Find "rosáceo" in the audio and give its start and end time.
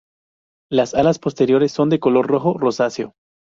2.57-3.13